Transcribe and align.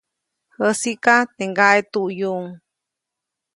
Jäsiʼka, 0.59 1.15
teʼ 1.35 1.45
ŋgaʼe 1.51 1.79
tuʼyuʼuŋ. 1.91 2.45